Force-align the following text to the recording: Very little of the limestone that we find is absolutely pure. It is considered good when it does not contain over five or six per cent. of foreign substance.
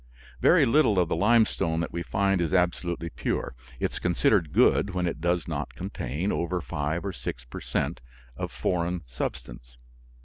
Very 0.41 0.65
little 0.65 0.97
of 0.97 1.09
the 1.09 1.15
limestone 1.15 1.79
that 1.81 1.91
we 1.93 2.01
find 2.01 2.41
is 2.41 2.55
absolutely 2.55 3.11
pure. 3.11 3.53
It 3.79 3.91
is 3.91 3.99
considered 3.99 4.51
good 4.51 4.95
when 4.95 5.05
it 5.05 5.21
does 5.21 5.47
not 5.47 5.75
contain 5.75 6.31
over 6.31 6.59
five 6.59 7.05
or 7.05 7.13
six 7.13 7.43
per 7.45 7.61
cent. 7.61 8.01
of 8.35 8.51
foreign 8.51 9.03
substance. 9.05 9.77